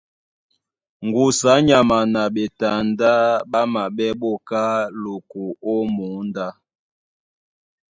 Ŋgusu 1.05 1.45
á 1.53 1.55
nyama 1.67 1.97
na 2.13 2.21
ɓetandá 2.33 3.11
ɓá 3.51 3.59
maɓɛ́ 3.73 4.11
ɓá 4.19 4.27
oká 4.35 4.61
loko 5.03 5.41
ó 5.69 5.73
mǒndá. 5.93 6.47